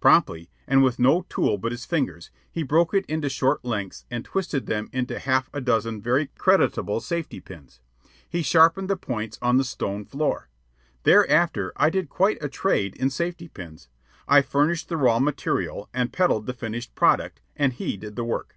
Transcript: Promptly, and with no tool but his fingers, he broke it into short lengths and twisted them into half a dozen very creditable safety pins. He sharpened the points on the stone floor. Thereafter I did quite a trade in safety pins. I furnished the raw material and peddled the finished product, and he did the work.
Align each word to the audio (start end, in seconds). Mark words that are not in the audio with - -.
Promptly, 0.00 0.48
and 0.66 0.82
with 0.82 0.98
no 0.98 1.26
tool 1.28 1.58
but 1.58 1.70
his 1.70 1.84
fingers, 1.84 2.30
he 2.50 2.62
broke 2.62 2.94
it 2.94 3.04
into 3.04 3.28
short 3.28 3.62
lengths 3.66 4.06
and 4.10 4.24
twisted 4.24 4.64
them 4.64 4.88
into 4.94 5.18
half 5.18 5.50
a 5.52 5.60
dozen 5.60 6.00
very 6.00 6.28
creditable 6.38 7.00
safety 7.00 7.38
pins. 7.38 7.80
He 8.26 8.40
sharpened 8.40 8.88
the 8.88 8.96
points 8.96 9.38
on 9.42 9.58
the 9.58 9.62
stone 9.64 10.06
floor. 10.06 10.48
Thereafter 11.02 11.70
I 11.76 11.90
did 11.90 12.08
quite 12.08 12.42
a 12.42 12.48
trade 12.48 12.96
in 12.96 13.10
safety 13.10 13.48
pins. 13.48 13.90
I 14.26 14.40
furnished 14.40 14.88
the 14.88 14.96
raw 14.96 15.18
material 15.18 15.90
and 15.92 16.14
peddled 16.14 16.46
the 16.46 16.54
finished 16.54 16.94
product, 16.94 17.42
and 17.54 17.74
he 17.74 17.98
did 17.98 18.16
the 18.16 18.24
work. 18.24 18.56